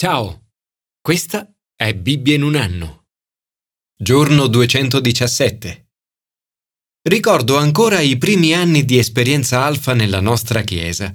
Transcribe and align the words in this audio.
Ciao, 0.00 0.52
questa 1.00 1.52
è 1.74 1.92
Bibbia 1.92 2.36
in 2.36 2.44
un 2.44 2.54
anno. 2.54 3.06
Giorno 4.00 4.46
217. 4.46 5.88
Ricordo 7.08 7.56
ancora 7.56 7.98
i 7.98 8.16
primi 8.16 8.54
anni 8.54 8.84
di 8.84 8.96
esperienza 8.96 9.64
alfa 9.64 9.94
nella 9.94 10.20
nostra 10.20 10.62
chiesa. 10.62 11.12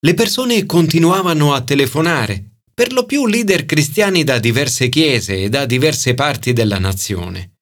Le 0.00 0.14
persone 0.14 0.64
continuavano 0.64 1.52
a 1.52 1.62
telefonare, 1.62 2.62
per 2.72 2.94
lo 2.94 3.04
più 3.04 3.26
leader 3.26 3.66
cristiani 3.66 4.24
da 4.24 4.38
diverse 4.38 4.88
chiese 4.88 5.42
e 5.42 5.50
da 5.50 5.66
diverse 5.66 6.14
parti 6.14 6.54
della 6.54 6.78
nazione. 6.78 7.58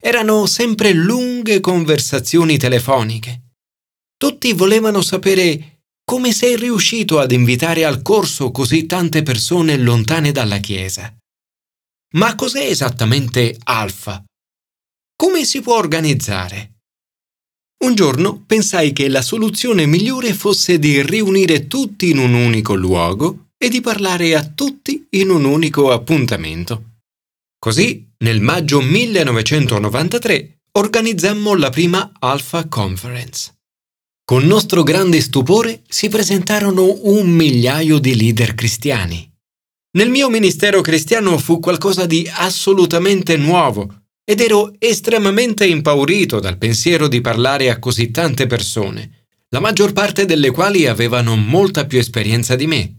Erano 0.00 0.46
sempre 0.46 0.92
lunghe 0.92 1.58
conversazioni 1.58 2.56
telefoniche. 2.56 3.54
Tutti 4.16 4.52
volevano 4.52 5.02
sapere 5.02 5.77
come 6.08 6.32
sei 6.32 6.56
riuscito 6.56 7.18
ad 7.18 7.32
invitare 7.32 7.84
al 7.84 8.00
corso 8.00 8.50
così 8.50 8.86
tante 8.86 9.22
persone 9.22 9.76
lontane 9.76 10.32
dalla 10.32 10.56
Chiesa? 10.56 11.14
Ma 12.14 12.34
cos'è 12.34 12.64
esattamente 12.64 13.54
Alfa? 13.64 14.24
Come 15.14 15.44
si 15.44 15.60
può 15.60 15.76
organizzare? 15.76 16.76
Un 17.84 17.94
giorno 17.94 18.42
pensai 18.46 18.94
che 18.94 19.10
la 19.10 19.20
soluzione 19.20 19.84
migliore 19.84 20.32
fosse 20.32 20.78
di 20.78 21.02
riunire 21.02 21.66
tutti 21.66 22.08
in 22.08 22.16
un 22.16 22.32
unico 22.32 22.74
luogo 22.74 23.48
e 23.58 23.68
di 23.68 23.82
parlare 23.82 24.34
a 24.34 24.46
tutti 24.46 25.08
in 25.10 25.28
un 25.28 25.44
unico 25.44 25.92
appuntamento. 25.92 27.00
Così, 27.58 28.10
nel 28.24 28.40
maggio 28.40 28.80
1993, 28.80 30.60
organizzammo 30.72 31.54
la 31.54 31.68
prima 31.68 32.12
Alpha 32.18 32.66
Conference. 32.66 33.57
Con 34.28 34.44
nostro 34.44 34.82
grande 34.82 35.22
stupore 35.22 35.80
si 35.88 36.10
presentarono 36.10 36.98
un 37.04 37.30
migliaio 37.30 37.98
di 37.98 38.14
leader 38.14 38.54
cristiani. 38.54 39.26
Nel 39.96 40.10
mio 40.10 40.28
ministero 40.28 40.82
cristiano 40.82 41.38
fu 41.38 41.60
qualcosa 41.60 42.04
di 42.04 42.28
assolutamente 42.30 43.38
nuovo 43.38 44.02
ed 44.22 44.40
ero 44.42 44.74
estremamente 44.78 45.66
impaurito 45.66 46.40
dal 46.40 46.58
pensiero 46.58 47.08
di 47.08 47.22
parlare 47.22 47.70
a 47.70 47.78
così 47.78 48.10
tante 48.10 48.46
persone, 48.46 49.28
la 49.48 49.60
maggior 49.60 49.94
parte 49.94 50.26
delle 50.26 50.50
quali 50.50 50.86
avevano 50.86 51.34
molta 51.34 51.86
più 51.86 51.98
esperienza 51.98 52.54
di 52.54 52.66
me. 52.66 52.96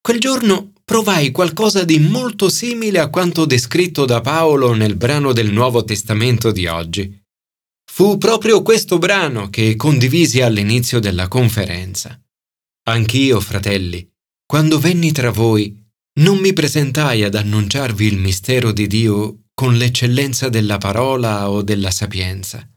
Quel 0.00 0.20
giorno 0.20 0.72
provai 0.82 1.32
qualcosa 1.32 1.84
di 1.84 1.98
molto 1.98 2.48
simile 2.48 2.98
a 2.98 3.10
quanto 3.10 3.44
descritto 3.44 4.06
da 4.06 4.22
Paolo 4.22 4.72
nel 4.72 4.96
brano 4.96 5.34
del 5.34 5.52
Nuovo 5.52 5.84
Testamento 5.84 6.50
di 6.50 6.66
oggi. 6.66 7.23
Fu 7.94 8.18
proprio 8.18 8.62
questo 8.62 8.98
brano 8.98 9.50
che 9.50 9.76
condivisi 9.76 10.40
all'inizio 10.40 10.98
della 10.98 11.28
conferenza. 11.28 12.20
Anch'io, 12.88 13.38
fratelli, 13.38 14.04
quando 14.44 14.80
venni 14.80 15.12
tra 15.12 15.30
voi, 15.30 15.80
non 16.18 16.38
mi 16.38 16.52
presentai 16.52 17.22
ad 17.22 17.36
annunciarvi 17.36 18.04
il 18.04 18.18
mistero 18.18 18.72
di 18.72 18.88
Dio 18.88 19.44
con 19.54 19.76
l'eccellenza 19.76 20.48
della 20.48 20.76
parola 20.76 21.48
o 21.48 21.62
della 21.62 21.92
sapienza. 21.92 22.68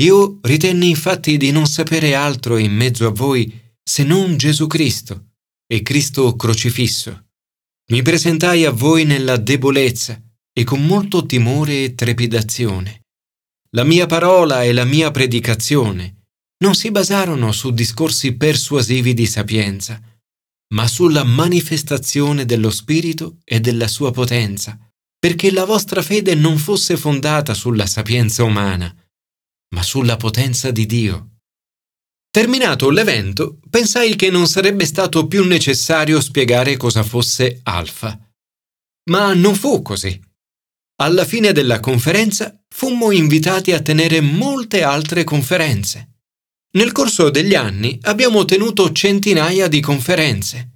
Io 0.00 0.40
ritenni 0.42 0.88
infatti 0.88 1.36
di 1.36 1.52
non 1.52 1.66
sapere 1.68 2.16
altro 2.16 2.56
in 2.56 2.74
mezzo 2.74 3.06
a 3.06 3.12
voi 3.12 3.76
se 3.80 4.02
non 4.02 4.36
Gesù 4.36 4.66
Cristo 4.66 5.34
e 5.68 5.82
Cristo 5.82 6.34
crocifisso. 6.34 7.28
Mi 7.92 8.02
presentai 8.02 8.64
a 8.64 8.72
voi 8.72 9.04
nella 9.04 9.36
debolezza 9.36 10.20
e 10.52 10.64
con 10.64 10.84
molto 10.84 11.26
timore 11.26 11.84
e 11.84 11.94
trepidazione. 11.94 13.02
La 13.72 13.84
mia 13.84 14.06
parola 14.06 14.62
e 14.64 14.72
la 14.72 14.84
mia 14.84 15.10
predicazione 15.10 16.14
non 16.64 16.74
si 16.74 16.90
basarono 16.90 17.52
su 17.52 17.70
discorsi 17.70 18.34
persuasivi 18.34 19.12
di 19.12 19.26
sapienza, 19.26 20.00
ma 20.74 20.88
sulla 20.88 21.22
manifestazione 21.22 22.46
dello 22.46 22.70
Spirito 22.70 23.38
e 23.44 23.60
della 23.60 23.86
sua 23.86 24.10
potenza, 24.10 24.78
perché 25.18 25.50
la 25.50 25.64
vostra 25.64 26.00
fede 26.00 26.34
non 26.34 26.56
fosse 26.56 26.96
fondata 26.96 27.52
sulla 27.52 27.86
sapienza 27.86 28.42
umana, 28.42 28.94
ma 29.74 29.82
sulla 29.82 30.16
potenza 30.16 30.70
di 30.70 30.86
Dio. 30.86 31.32
Terminato 32.30 32.88
l'evento, 32.88 33.58
pensai 33.68 34.16
che 34.16 34.30
non 34.30 34.46
sarebbe 34.46 34.86
stato 34.86 35.26
più 35.26 35.44
necessario 35.44 36.20
spiegare 36.20 36.76
cosa 36.76 37.02
fosse 37.02 37.60
Alfa. 37.64 38.18
Ma 39.10 39.34
non 39.34 39.54
fu 39.54 39.82
così. 39.82 40.18
Alla 41.00 41.24
fine 41.24 41.52
della 41.52 41.80
conferenza 41.80 42.57
fummo 42.74 43.10
invitati 43.10 43.72
a 43.72 43.80
tenere 43.80 44.20
molte 44.20 44.82
altre 44.82 45.24
conferenze. 45.24 46.16
Nel 46.72 46.92
corso 46.92 47.30
degli 47.30 47.54
anni 47.54 47.98
abbiamo 48.02 48.44
tenuto 48.44 48.92
centinaia 48.92 49.68
di 49.68 49.80
conferenze. 49.80 50.72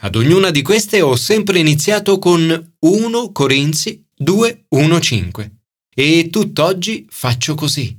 Ad 0.00 0.14
ognuna 0.14 0.50
di 0.50 0.62
queste 0.62 1.00
ho 1.00 1.16
sempre 1.16 1.58
iniziato 1.58 2.18
con 2.18 2.76
1 2.78 3.32
Corinzi 3.32 4.06
2.1.5 4.22 5.50
e 5.94 6.28
tutt'oggi 6.30 7.06
faccio 7.10 7.54
così. 7.54 7.98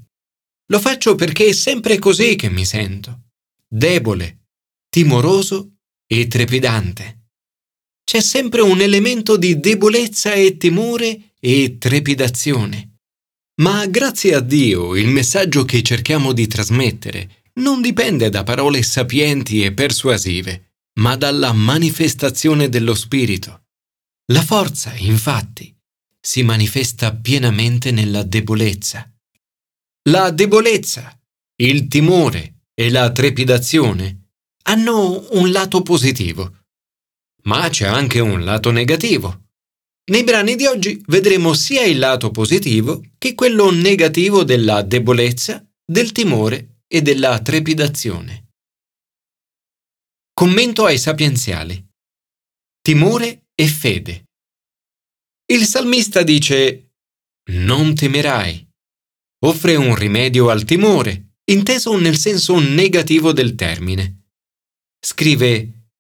Lo 0.68 0.80
faccio 0.80 1.16
perché 1.16 1.48
è 1.48 1.52
sempre 1.52 1.98
così 2.00 2.36
che 2.36 2.50
mi 2.50 2.64
sento, 2.64 3.24
debole, 3.68 4.46
timoroso 4.90 5.78
e 6.06 6.28
trepidante. 6.28 7.32
C'è 8.04 8.22
sempre 8.22 8.62
un 8.62 8.80
elemento 8.80 9.36
di 9.36 9.60
debolezza 9.60 10.34
e 10.34 10.58
timore 10.58 11.34
e 11.40 11.78
trepidazione. 11.78 12.89
Ma 13.60 13.86
grazie 13.88 14.36
a 14.36 14.40
Dio 14.40 14.96
il 14.96 15.08
messaggio 15.08 15.66
che 15.66 15.84
cerchiamo 15.84 16.32
di 16.32 16.48
trasmettere 16.48 17.44
non 17.56 17.82
dipende 17.82 18.30
da 18.30 18.44
parole 18.44 18.82
sapienti 18.84 19.66
e 19.66 19.74
persuasive, 19.74 20.76
ma 21.00 21.18
dalla 21.18 21.52
manifestazione 21.52 22.70
dello 22.70 22.96
Spirito. 22.96 23.66
La 24.32 24.42
forza, 24.44 24.94
infatti, 24.96 25.76
si 26.22 26.42
manifesta 26.44 27.14
pienamente 27.14 27.92
nella 27.92 28.24
debolezza. 28.24 29.12
La 30.10 30.32
debolezza, 30.32 31.20
il 31.58 31.90
timore 31.90 32.62
e 32.74 32.90
la 32.90 33.12
trepidazione 33.12 34.30
hanno 34.64 35.28
un 35.32 35.52
lato 35.52 35.82
positivo, 35.82 36.60
ma 37.44 37.68
c'è 37.68 37.88
anche 37.88 38.22
un 38.22 38.46
lato 38.46 38.72
negativo. 38.72 39.49
Nei 40.10 40.24
brani 40.24 40.56
di 40.56 40.66
oggi 40.66 41.00
vedremo 41.06 41.54
sia 41.54 41.84
il 41.84 42.00
lato 42.00 42.32
positivo 42.32 43.04
che 43.20 43.36
quello 43.36 43.70
negativo 43.70 44.44
della 44.44 44.82
debolezza, 44.82 45.64
del 45.86 46.12
timore 46.12 46.82
e 46.88 47.04
della 47.04 47.40
trepidazione. 47.40 48.48
Commento 50.34 50.86
ai 50.86 50.98
sapienziali. 50.98 51.88
Timore 52.82 53.50
e 53.54 53.68
fede. 53.68 54.24
Il 55.46 55.66
salmista 55.66 56.24
dice 56.24 56.94
Non 57.52 57.94
temerai. 57.94 58.68
Offre 59.46 59.76
un 59.76 59.94
rimedio 59.94 60.50
al 60.50 60.64
timore, 60.64 61.36
inteso 61.52 61.96
nel 62.00 62.18
senso 62.18 62.58
negativo 62.58 63.32
del 63.32 63.54
termine. 63.54 64.30
Scrive 65.00 65.92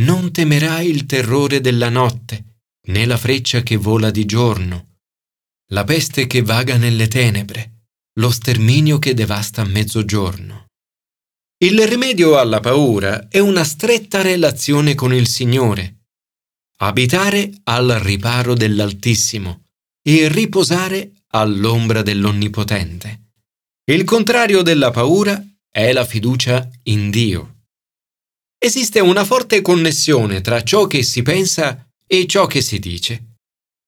Non 0.00 0.32
temerai 0.32 0.88
il 0.88 1.06
terrore 1.06 1.60
della 1.60 1.88
notte 1.88 2.50
né 2.88 3.06
la 3.06 3.16
freccia 3.16 3.62
che 3.62 3.76
vola 3.76 4.10
di 4.10 4.24
giorno, 4.24 4.98
la 5.72 5.84
peste 5.84 6.26
che 6.26 6.42
vaga 6.42 6.76
nelle 6.76 7.08
tenebre, 7.08 7.86
lo 8.18 8.30
sterminio 8.30 8.98
che 8.98 9.14
devasta 9.14 9.62
a 9.62 9.66
mezzogiorno. 9.66 10.66
Il 11.62 11.86
rimedio 11.86 12.38
alla 12.38 12.60
paura 12.60 13.28
è 13.28 13.38
una 13.38 13.64
stretta 13.64 14.20
relazione 14.20 14.94
con 14.94 15.14
il 15.14 15.28
Signore, 15.28 16.06
abitare 16.78 17.52
al 17.64 17.88
riparo 18.00 18.54
dell'Altissimo 18.54 19.66
e 20.02 20.28
riposare 20.28 21.12
all'ombra 21.28 22.02
dell'Onnipotente. 22.02 23.30
Il 23.84 24.04
contrario 24.04 24.62
della 24.62 24.90
paura 24.90 25.40
è 25.70 25.92
la 25.92 26.04
fiducia 26.04 26.68
in 26.84 27.10
Dio. 27.10 27.66
Esiste 28.58 29.00
una 29.00 29.24
forte 29.24 29.62
connessione 29.62 30.40
tra 30.40 30.62
ciò 30.62 30.86
che 30.86 31.02
si 31.02 31.22
pensa 31.22 31.88
e 32.12 32.26
ciò 32.26 32.46
che 32.46 32.60
si 32.60 32.78
dice. 32.78 33.38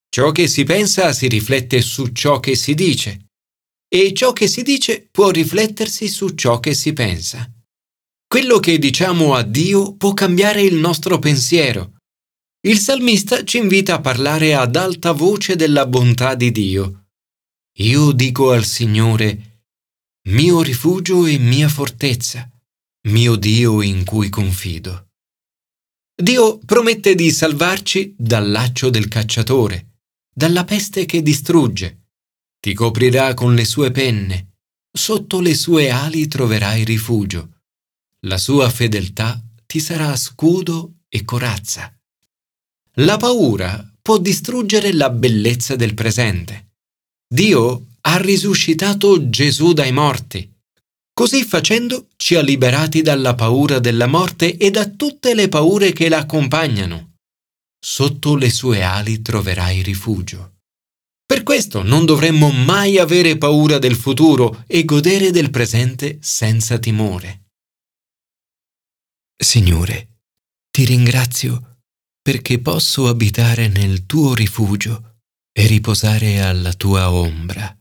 Ciò 0.08 0.32
che 0.32 0.48
si 0.48 0.64
pensa 0.64 1.12
si 1.12 1.28
riflette 1.28 1.82
su 1.82 2.06
ciò 2.06 2.40
che 2.40 2.54
si 2.54 2.72
dice 2.72 3.26
e 3.86 4.14
ciò 4.14 4.32
che 4.32 4.48
si 4.48 4.62
dice 4.62 5.06
può 5.10 5.28
riflettersi 5.28 6.08
su 6.08 6.30
ciò 6.30 6.58
che 6.58 6.72
si 6.72 6.94
pensa. 6.94 7.46
Quello 8.26 8.60
che 8.60 8.78
diciamo 8.78 9.34
a 9.34 9.42
Dio 9.42 9.94
può 9.96 10.14
cambiare 10.14 10.62
il 10.62 10.76
nostro 10.76 11.18
pensiero. 11.18 11.96
Il 12.66 12.78
salmista 12.78 13.44
ci 13.44 13.58
invita 13.58 13.96
a 13.96 14.00
parlare 14.00 14.54
ad 14.54 14.74
alta 14.74 15.12
voce 15.12 15.54
della 15.54 15.86
bontà 15.86 16.34
di 16.34 16.50
Dio. 16.50 17.08
Io 17.80 18.12
dico 18.12 18.52
al 18.52 18.64
Signore, 18.64 19.64
mio 20.28 20.62
rifugio 20.62 21.26
e 21.26 21.36
mia 21.36 21.68
fortezza, 21.68 22.48
mio 23.08 23.36
Dio 23.36 23.82
in 23.82 24.02
cui 24.04 24.30
confido. 24.30 25.10
Dio 26.16 26.58
promette 26.58 27.16
di 27.16 27.28
salvarci 27.32 28.14
dal 28.16 28.48
laccio 28.48 28.88
del 28.88 29.08
cacciatore, 29.08 29.96
dalla 30.32 30.64
peste 30.64 31.06
che 31.06 31.22
distrugge. 31.22 32.04
Ti 32.60 32.72
coprirà 32.72 33.34
con 33.34 33.56
le 33.56 33.64
sue 33.64 33.90
penne, 33.90 34.52
sotto 34.92 35.40
le 35.40 35.54
sue 35.56 35.90
ali 35.90 36.28
troverai 36.28 36.84
rifugio. 36.84 37.62
La 38.26 38.38
sua 38.38 38.70
fedeltà 38.70 39.42
ti 39.66 39.80
sarà 39.80 40.14
scudo 40.14 41.00
e 41.08 41.24
corazza. 41.24 41.92
la 42.98 43.16
paura 43.16 43.92
può 44.00 44.18
distruggere 44.18 44.92
la 44.92 45.10
bellezza 45.10 45.74
del 45.74 45.94
presente. 45.94 46.74
Dio 47.26 47.86
ha 48.02 48.16
risuscitato 48.18 49.28
Gesù 49.30 49.72
dai 49.72 49.90
morti. 49.90 50.53
Così 51.14 51.44
facendo 51.44 52.08
ci 52.16 52.34
ha 52.34 52.42
liberati 52.42 53.00
dalla 53.00 53.36
paura 53.36 53.78
della 53.78 54.08
morte 54.08 54.56
e 54.56 54.70
da 54.72 54.90
tutte 54.90 55.32
le 55.32 55.48
paure 55.48 55.92
che 55.92 56.08
la 56.08 56.18
accompagnano. 56.18 57.18
Sotto 57.78 58.34
le 58.34 58.50
sue 58.50 58.82
ali 58.82 59.22
troverai 59.22 59.80
rifugio. 59.82 60.56
Per 61.24 61.44
questo 61.44 61.82
non 61.82 62.04
dovremmo 62.04 62.50
mai 62.50 62.98
avere 62.98 63.38
paura 63.38 63.78
del 63.78 63.94
futuro 63.94 64.64
e 64.66 64.84
godere 64.84 65.30
del 65.30 65.50
presente 65.50 66.18
senza 66.20 66.78
timore. 66.78 67.44
Signore, 69.36 70.20
ti 70.68 70.84
ringrazio 70.84 71.78
perché 72.20 72.58
posso 72.58 73.06
abitare 73.06 73.68
nel 73.68 74.04
tuo 74.04 74.34
rifugio 74.34 75.20
e 75.52 75.66
riposare 75.68 76.40
alla 76.40 76.72
tua 76.72 77.12
ombra. 77.12 77.72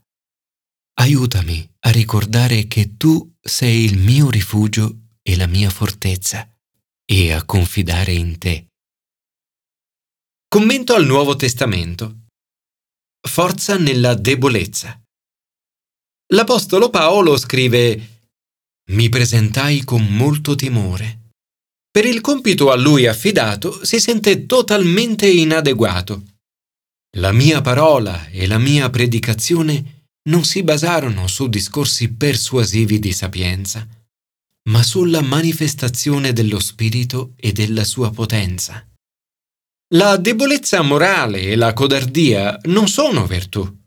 Aiutami 1.00 1.73
a 1.86 1.90
ricordare 1.92 2.68
che 2.68 2.96
tu 2.96 3.36
sei 3.42 3.84
il 3.84 3.98
mio 3.98 4.30
rifugio 4.30 5.00
e 5.22 5.36
la 5.36 5.48
mia 5.48 5.70
fortezza 5.70 6.50
e 7.06 7.34
a 7.34 7.44
confidare 7.44 8.14
in 8.14 8.38
te. 8.38 8.68
Commento 10.48 10.94
al 10.94 11.06
Nuovo 11.06 11.36
Testamento 11.36 12.20
forza 13.28 13.78
nella 13.78 14.16
debolezza. 14.16 15.02
L'Apostolo 16.34 16.90
Paolo 16.90 17.38
scrive 17.38 18.22
Mi 18.92 19.10
presentai 19.10 19.84
con 19.84 20.06
molto 20.06 20.56
timore. 20.56 21.32
Per 21.90 22.06
il 22.06 22.22
compito 22.22 22.72
a 22.72 22.76
lui 22.76 23.08
affidato 23.08 23.84
si 23.86 24.00
sente 24.00 24.46
totalmente 24.46 25.30
inadeguato. 25.30 26.24
La 27.18 27.32
mia 27.32 27.62
parola 27.62 28.28
e 28.30 28.48
la 28.48 28.58
mia 28.58 28.90
predicazione 28.90 30.03
non 30.30 30.44
si 30.46 30.64
basarono 30.64 31.28
su 31.28 31.48
discorsi 31.48 32.14
persuasivi 32.14 33.00
di 33.00 33.12
sapienza, 33.12 33.88
ma 34.70 34.82
sulla 34.82 35.22
manifestazione 35.22 36.32
dello 36.32 36.60
Spirito 36.60 37.34
e 37.36 37.52
della 37.52 37.84
sua 37.84 38.12
potenza. 38.12 38.88
La 39.94 40.18
debolezza 40.18 40.82
morale 40.82 41.42
e 41.42 41.56
la 41.56 41.74
codardia 41.74 42.58
non 42.64 42.88
sono 42.88 43.28
virtù. 43.28 43.82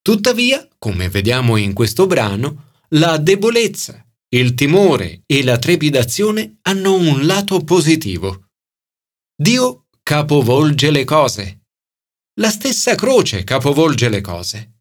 Tuttavia, 0.00 0.68
come 0.78 1.08
vediamo 1.08 1.56
in 1.56 1.72
questo 1.72 2.06
brano, 2.06 2.70
la 2.90 3.16
debolezza, 3.16 4.04
il 4.34 4.54
timore 4.54 5.22
e 5.26 5.42
la 5.42 5.58
trepidazione 5.58 6.58
hanno 6.62 6.94
un 6.94 7.24
lato 7.24 7.64
positivo. 7.64 8.48
Dio 9.34 9.86
capovolge 10.02 10.90
le 10.90 11.04
cose. 11.04 11.60
La 12.40 12.50
stessa 12.50 12.94
croce 12.94 13.44
capovolge 13.44 14.08
le 14.08 14.20
cose. 14.20 14.71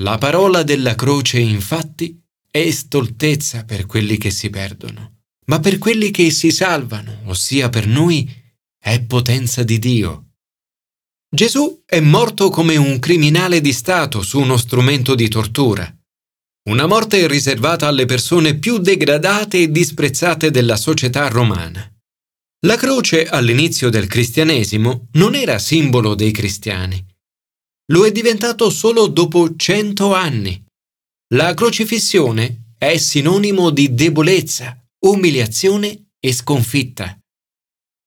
La 0.00 0.18
parola 0.18 0.62
della 0.62 0.94
croce, 0.94 1.38
infatti, 1.38 2.20
è 2.50 2.70
stoltezza 2.70 3.64
per 3.64 3.86
quelli 3.86 4.18
che 4.18 4.30
si 4.30 4.50
perdono, 4.50 5.20
ma 5.46 5.58
per 5.58 5.78
quelli 5.78 6.10
che 6.10 6.30
si 6.30 6.50
salvano, 6.50 7.20
ossia 7.24 7.70
per 7.70 7.86
noi, 7.86 8.30
è 8.78 9.02
potenza 9.02 9.62
di 9.62 9.78
Dio. 9.78 10.32
Gesù 11.34 11.82
è 11.86 12.00
morto 12.00 12.50
come 12.50 12.76
un 12.76 12.98
criminale 12.98 13.62
di 13.62 13.72
Stato 13.72 14.20
su 14.20 14.38
uno 14.38 14.58
strumento 14.58 15.14
di 15.14 15.28
tortura. 15.28 15.90
Una 16.68 16.86
morte 16.86 17.26
riservata 17.26 17.86
alle 17.86 18.04
persone 18.04 18.58
più 18.58 18.76
degradate 18.76 19.62
e 19.62 19.70
disprezzate 19.70 20.50
della 20.50 20.76
società 20.76 21.28
romana. 21.28 21.90
La 22.66 22.76
croce 22.76 23.26
all'inizio 23.26 23.88
del 23.88 24.08
cristianesimo 24.08 25.08
non 25.12 25.34
era 25.34 25.58
simbolo 25.58 26.14
dei 26.14 26.32
cristiani. 26.32 27.02
Lo 27.92 28.04
è 28.04 28.10
diventato 28.10 28.68
solo 28.70 29.06
dopo 29.06 29.54
cento 29.56 30.12
anni. 30.14 30.64
La 31.34 31.54
crocifissione 31.54 32.74
è 32.78 32.96
sinonimo 32.96 33.70
di 33.70 33.94
debolezza, 33.94 34.76
umiliazione 35.04 36.08
e 36.18 36.32
sconfitta. 36.32 37.18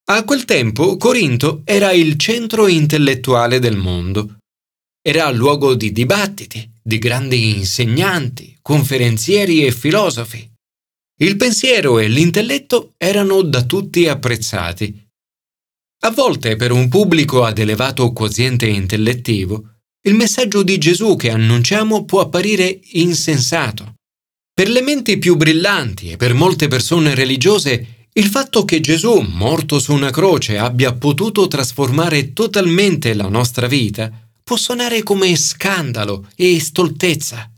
A 0.09 0.23
quel 0.25 0.43
tempo 0.45 0.97
Corinto 0.97 1.61
era 1.63 1.91
il 1.91 2.17
centro 2.17 2.67
intellettuale 2.67 3.59
del 3.59 3.77
mondo. 3.77 4.39
Era 5.01 5.29
luogo 5.31 5.75
di 5.75 5.91
dibattiti, 5.91 6.69
di 6.81 6.97
grandi 6.97 7.57
insegnanti, 7.57 8.57
conferenzieri 8.61 9.65
e 9.65 9.71
filosofi. 9.71 10.49
Il 11.21 11.37
pensiero 11.37 11.99
e 11.99 12.07
l'intelletto 12.07 12.93
erano 12.97 13.41
da 13.43 13.63
tutti 13.63 14.07
apprezzati. 14.07 15.08
A 16.01 16.11
volte 16.11 16.55
per 16.55 16.71
un 16.71 16.87
pubblico 16.87 17.43
ad 17.43 17.57
elevato 17.57 18.13
quoziente 18.13 18.65
intellettivo, 18.65 19.79
il 20.03 20.13
messaggio 20.13 20.63
di 20.63 20.77
Gesù 20.77 21.17
che 21.17 21.29
annunciamo 21.29 22.05
può 22.05 22.21
apparire 22.21 22.79
insensato. 22.93 23.95
Per 24.53 24.69
le 24.69 24.81
menti 24.81 25.17
più 25.17 25.35
brillanti 25.35 26.11
e 26.11 26.15
per 26.15 26.33
molte 26.33 26.69
persone 26.69 27.13
religiose 27.15 28.07
il 28.13 28.25
fatto 28.27 28.63
che 28.63 28.79
Gesù, 28.79 29.19
morto 29.19 29.77
su 29.77 29.91
una 29.91 30.09
croce, 30.09 30.57
abbia 30.57 30.93
potuto 30.93 31.47
trasformare 31.47 32.31
totalmente 32.31 33.13
la 33.13 33.27
nostra 33.27 33.67
vita 33.67 34.09
può 34.41 34.55
suonare 34.55 35.03
come 35.03 35.35
scandalo 35.35 36.29
e 36.33 36.61
stoltezza. 36.61 37.51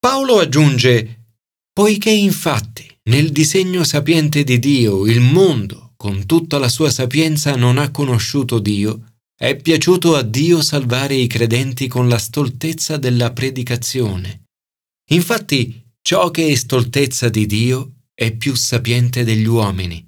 Paolo 0.00 0.40
aggiunge, 0.40 1.26
poiché 1.72 2.10
infatti 2.10 2.84
nel 3.04 3.30
disegno 3.30 3.84
sapiente 3.84 4.42
di 4.42 4.58
Dio 4.58 5.06
il 5.06 5.20
mondo, 5.20 5.87
con 5.98 6.26
tutta 6.26 6.58
la 6.58 6.68
sua 6.68 6.90
sapienza, 6.90 7.56
non 7.56 7.76
ha 7.76 7.90
conosciuto 7.90 8.60
Dio, 8.60 9.16
è 9.36 9.56
piaciuto 9.56 10.14
a 10.14 10.22
Dio 10.22 10.62
salvare 10.62 11.16
i 11.16 11.26
credenti 11.26 11.88
con 11.88 12.08
la 12.08 12.18
stoltezza 12.18 12.96
della 12.96 13.32
predicazione. 13.32 14.44
Infatti, 15.10 15.90
ciò 16.00 16.30
che 16.30 16.46
è 16.46 16.54
stoltezza 16.54 17.28
di 17.28 17.46
Dio 17.46 17.94
è 18.14 18.30
più 18.32 18.54
sapiente 18.54 19.24
degli 19.24 19.46
uomini 19.46 20.06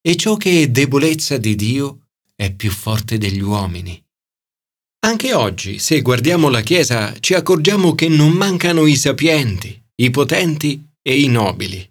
e 0.00 0.16
ciò 0.16 0.36
che 0.36 0.62
è 0.62 0.68
debolezza 0.68 1.36
di 1.36 1.54
Dio 1.54 2.06
è 2.34 2.54
più 2.54 2.70
forte 2.70 3.18
degli 3.18 3.40
uomini. 3.40 4.02
Anche 5.00 5.34
oggi, 5.34 5.78
se 5.78 6.00
guardiamo 6.00 6.48
la 6.48 6.62
Chiesa, 6.62 7.14
ci 7.20 7.34
accorgiamo 7.34 7.94
che 7.94 8.08
non 8.08 8.32
mancano 8.32 8.86
i 8.86 8.96
sapienti, 8.96 9.82
i 9.96 10.10
potenti 10.10 10.82
e 11.02 11.20
i 11.20 11.26
nobili. 11.26 11.89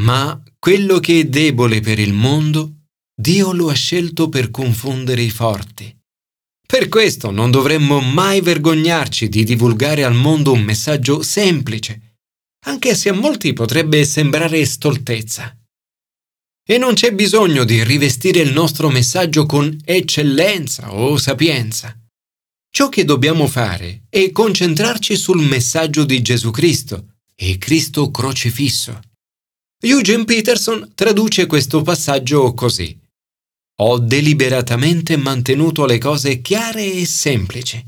Ma 0.00 0.42
quello 0.58 0.98
che 0.98 1.20
è 1.20 1.24
debole 1.24 1.80
per 1.80 1.98
il 1.98 2.12
mondo, 2.12 2.84
Dio 3.14 3.52
lo 3.52 3.68
ha 3.68 3.74
scelto 3.74 4.28
per 4.28 4.50
confondere 4.50 5.20
i 5.22 5.30
forti. 5.30 5.94
Per 6.66 6.88
questo 6.88 7.30
non 7.30 7.50
dovremmo 7.50 8.00
mai 8.00 8.40
vergognarci 8.40 9.28
di 9.28 9.44
divulgare 9.44 10.04
al 10.04 10.14
mondo 10.14 10.52
un 10.52 10.62
messaggio 10.62 11.22
semplice, 11.22 12.18
anche 12.66 12.94
se 12.94 13.10
a 13.10 13.12
molti 13.12 13.52
potrebbe 13.52 14.04
sembrare 14.04 14.64
stoltezza. 14.64 15.54
E 16.66 16.78
non 16.78 16.94
c'è 16.94 17.12
bisogno 17.12 17.64
di 17.64 17.82
rivestire 17.82 18.40
il 18.40 18.52
nostro 18.52 18.88
messaggio 18.88 19.44
con 19.44 19.76
eccellenza 19.84 20.94
o 20.94 21.18
sapienza. 21.18 21.94
Ciò 22.72 22.88
che 22.88 23.04
dobbiamo 23.04 23.48
fare 23.48 24.04
è 24.08 24.30
concentrarci 24.30 25.16
sul 25.16 25.42
messaggio 25.42 26.04
di 26.04 26.22
Gesù 26.22 26.50
Cristo 26.50 27.16
e 27.34 27.58
Cristo 27.58 28.10
crocifisso. 28.10 29.00
Eugene 29.82 30.24
Peterson 30.26 30.92
traduce 30.94 31.46
questo 31.46 31.80
passaggio 31.80 32.52
così. 32.52 32.98
Ho 33.80 33.98
deliberatamente 33.98 35.16
mantenuto 35.16 35.86
le 35.86 35.96
cose 35.96 36.42
chiare 36.42 36.84
e 36.92 37.06
semplici. 37.06 37.82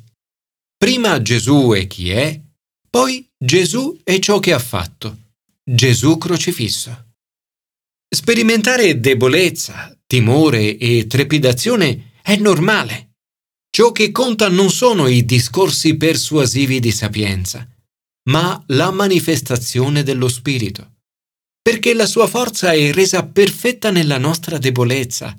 Prima 0.75 1.21
Gesù 1.21 1.73
è 1.73 1.87
chi 1.87 2.09
è, 2.09 2.41
poi 2.89 3.29
Gesù 3.37 4.01
è 4.03 4.19
ciò 4.21 4.39
che 4.39 4.55
ha 4.55 4.59
fatto. 4.59 5.33
Gesù 5.63 6.17
crocifisso. 6.17 7.13
Sperimentare 8.09 8.99
debolezza, 8.99 9.95
timore 10.07 10.79
e 10.79 11.07
trepidazione 11.07 12.13
è 12.23 12.37
normale. 12.37 13.17
Ciò 13.69 13.93
che 13.93 14.11
conta 14.13 14.49
non 14.49 14.71
sono 14.71 15.09
i 15.09 15.27
discorsi 15.27 15.97
persuasivi 15.99 16.81
di 16.81 16.91
sapienza, 16.91 17.69
ma 18.31 18.63
la 18.69 18.91
manifestazione 18.91 20.03
dello 20.03 20.29
Spirito, 20.29 20.92
perché 21.63 21.95
la 21.95 22.07
sua 22.07 22.27
forza 22.27 22.73
è 22.73 22.93
resa 22.93 23.25
perfetta 23.25 23.91
nella 23.91 24.19
nostra 24.19 24.59
debolezza. 24.59 25.37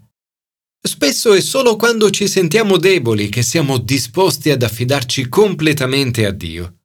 Spesso 0.85 1.33
è 1.33 1.41
solo 1.41 1.75
quando 1.75 2.09
ci 2.09 2.27
sentiamo 2.27 2.77
deboli 2.77 3.29
che 3.29 3.41
siamo 3.41 3.77
disposti 3.77 4.49
ad 4.49 4.63
affidarci 4.63 5.27
completamente 5.27 6.25
a 6.25 6.31
Dio. 6.31 6.79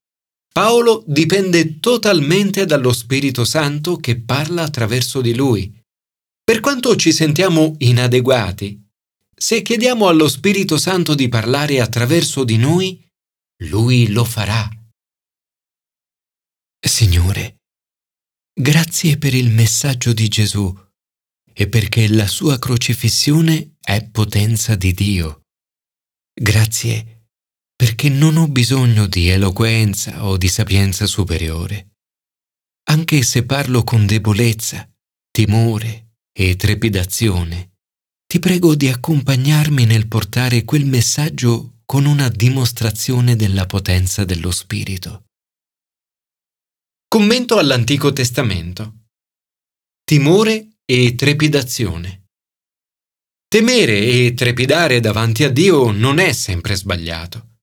Paolo 0.53 1.05
dipende 1.07 1.79
totalmente 1.79 2.65
dallo 2.65 2.93
Spirito 2.93 3.45
Santo 3.45 3.97
che 3.97 4.21
parla 4.21 4.63
attraverso 4.63 5.21
di 5.21 5.35
lui. 5.35 5.73
Per 6.43 6.61
quanto 6.61 6.97
ci 6.97 7.13
sentiamo 7.13 7.75
inadeguati, 7.79 8.85
se 9.37 9.63
chiediamo 9.63 10.09
allo 10.09 10.29
Spirito 10.29 10.77
Santo 10.79 11.15
di 11.15 11.29
parlare 11.29 11.81
attraverso 11.81 12.43
di 12.43 12.57
noi, 12.57 13.01
lui 13.65 14.09
lo 14.11 14.25
farà. 14.25 14.69
Signore, 16.81 17.58
grazie 18.61 19.19
per 19.19 19.35
il 19.35 19.51
messaggio 19.51 20.13
di 20.13 20.27
Gesù 20.27 20.77
e 21.53 21.69
perché 21.69 22.09
la 22.09 22.27
sua 22.27 22.59
crocifissione 22.59 23.77
è 23.81 24.05
potenza 24.11 24.75
di 24.75 24.93
Dio. 24.93 25.43
Grazie 26.35 27.27
perché 27.77 28.09
non 28.09 28.37
ho 28.37 28.49
bisogno 28.49 29.07
di 29.07 29.29
eloquenza 29.29 30.27
o 30.27 30.37
di 30.37 30.49
sapienza 30.49 31.07
superiore. 31.07 31.91
Anche 32.91 33.23
se 33.23 33.45
parlo 33.45 33.85
con 33.85 34.07
debolezza, 34.07 34.91
timore 35.31 36.15
e 36.33 36.57
trepidazione, 36.57 37.75
ti 38.27 38.41
prego 38.41 38.75
di 38.75 38.89
accompagnarmi 38.89 39.85
nel 39.85 40.09
portare 40.09 40.65
quel 40.65 40.85
messaggio 40.85 41.79
con 41.85 42.07
una 42.07 42.29
dimostrazione 42.29 43.37
della 43.37 43.67
potenza 43.67 44.25
dello 44.25 44.51
Spirito. 44.51 45.28
Commento 47.11 47.57
all'Antico 47.57 48.13
Testamento. 48.13 49.07
Timore 50.05 50.81
e 50.85 51.15
trepidazione. 51.15 52.27
Temere 53.49 53.99
e 53.99 54.35
trepidare 54.35 55.01
davanti 55.01 55.43
a 55.43 55.49
Dio 55.49 55.91
non 55.91 56.19
è 56.19 56.33
sempre 56.33 56.77
sbagliato. 56.77 57.61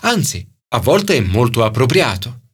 Anzi, 0.00 0.50
a 0.68 0.80
volte 0.80 1.18
è 1.18 1.20
molto 1.20 1.62
appropriato. 1.62 2.52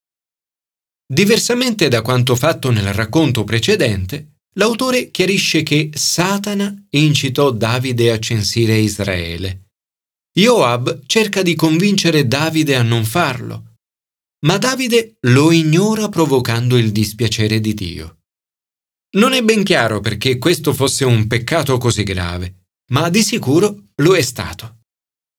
Diversamente 1.06 1.86
da 1.86 2.02
quanto 2.02 2.34
fatto 2.34 2.72
nel 2.72 2.92
racconto 2.92 3.44
precedente, 3.44 4.38
l'autore 4.54 5.12
chiarisce 5.12 5.62
che 5.62 5.90
Satana 5.94 6.74
incitò 6.90 7.52
Davide 7.52 8.10
a 8.10 8.18
censire 8.18 8.76
Israele. 8.78 9.68
Joab 10.36 11.06
cerca 11.06 11.42
di 11.42 11.54
convincere 11.54 12.26
Davide 12.26 12.74
a 12.74 12.82
non 12.82 13.04
farlo, 13.04 13.75
ma 14.44 14.58
Davide 14.58 15.16
lo 15.22 15.50
ignora 15.50 16.08
provocando 16.08 16.76
il 16.76 16.92
dispiacere 16.92 17.60
di 17.60 17.74
Dio. 17.74 18.18
Non 19.16 19.32
è 19.32 19.42
ben 19.42 19.62
chiaro 19.64 20.00
perché 20.00 20.38
questo 20.38 20.74
fosse 20.74 21.04
un 21.04 21.26
peccato 21.26 21.78
così 21.78 22.02
grave, 22.02 22.66
ma 22.90 23.08
di 23.08 23.22
sicuro 23.22 23.84
lo 23.96 24.14
è 24.14 24.20
stato. 24.20 24.80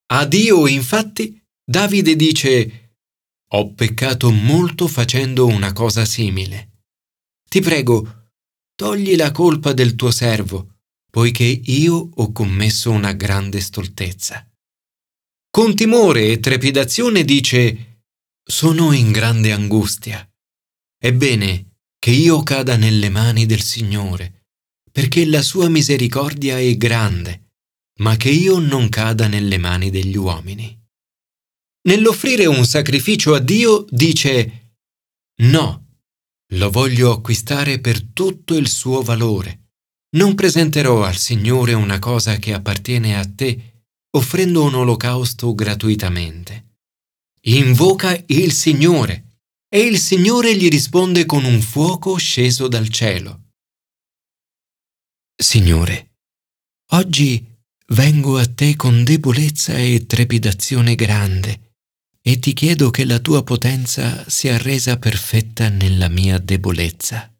A 0.07 0.25
Dio, 0.25 0.67
infatti, 0.67 1.39
Davide 1.63 2.15
dice 2.15 2.95
Ho 3.51 3.73
peccato 3.73 4.31
molto 4.31 4.87
facendo 4.87 5.45
una 5.45 5.73
cosa 5.73 6.05
simile. 6.05 6.71
Ti 7.47 7.61
prego, 7.61 8.29
togli 8.75 9.15
la 9.15 9.31
colpa 9.31 9.73
del 9.73 9.95
tuo 9.95 10.11
servo, 10.11 10.79
poiché 11.09 11.43
io 11.43 12.09
ho 12.13 12.31
commesso 12.31 12.91
una 12.91 13.13
grande 13.13 13.59
stoltezza. 13.59 14.49
Con 15.49 15.75
timore 15.75 16.27
e 16.27 16.39
trepidazione 16.39 17.23
dice 17.23 17.96
sono 18.49 18.93
in 18.93 19.11
grande 19.11 19.51
angustia. 19.51 20.25
Ebbene, 20.97 21.79
che 21.99 22.11
io 22.11 22.43
cada 22.43 22.77
nelle 22.77 23.09
mani 23.09 23.45
del 23.45 23.61
Signore, 23.61 24.45
perché 24.89 25.25
la 25.25 25.41
sua 25.41 25.67
misericordia 25.67 26.57
è 26.57 26.77
grande, 26.77 27.49
ma 27.99 28.15
che 28.15 28.29
io 28.29 28.57
non 28.59 28.87
cada 28.87 29.27
nelle 29.27 29.57
mani 29.57 29.89
degli 29.89 30.15
uomini. 30.15 30.75
Nell'offrire 31.87 32.45
un 32.45 32.65
sacrificio 32.65 33.33
a 33.33 33.39
Dio 33.39 33.85
dice 33.89 34.75
No, 35.41 35.97
lo 36.53 36.71
voglio 36.71 37.11
acquistare 37.11 37.79
per 37.79 38.01
tutto 38.01 38.55
il 38.55 38.69
suo 38.69 39.01
valore. 39.01 39.71
Non 40.15 40.35
presenterò 40.35 41.03
al 41.03 41.17
Signore 41.17 41.73
una 41.73 41.99
cosa 41.99 42.37
che 42.37 42.53
appartiene 42.53 43.17
a 43.19 43.29
te, 43.29 43.83
offrendo 44.11 44.63
un 44.63 44.75
olocausto 44.75 45.53
gratuitamente 45.53 46.46
invoca 47.55 48.21
il 48.27 48.51
Signore 48.51 49.39
e 49.69 49.79
il 49.79 49.99
Signore 49.99 50.55
gli 50.55 50.67
risponde 50.67 51.25
con 51.25 51.45
un 51.45 51.61
fuoco 51.61 52.17
sceso 52.17 52.67
dal 52.67 52.89
cielo. 52.89 53.51
Signore, 55.35 56.15
oggi 56.91 57.45
vengo 57.89 58.37
a 58.37 58.45
te 58.45 58.75
con 58.75 59.03
debolezza 59.03 59.77
e 59.77 60.05
trepidazione 60.05 60.95
grande 60.95 61.75
e 62.21 62.39
ti 62.39 62.53
chiedo 62.53 62.89
che 62.89 63.05
la 63.05 63.19
tua 63.19 63.43
potenza 63.43 64.27
sia 64.27 64.57
resa 64.57 64.97
perfetta 64.97 65.69
nella 65.69 66.09
mia 66.09 66.39
debolezza. 66.39 67.36